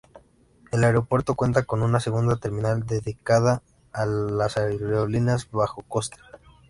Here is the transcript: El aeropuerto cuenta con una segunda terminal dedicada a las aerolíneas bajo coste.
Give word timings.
El 0.71 0.83
aeropuerto 0.83 1.35
cuenta 1.35 1.61
con 1.63 1.83
una 1.83 1.99
segunda 1.99 2.37
terminal 2.37 2.87
dedicada 2.87 3.61
a 3.93 4.07
las 4.07 4.57
aerolíneas 4.57 5.51
bajo 5.51 5.83
coste. 5.83 6.17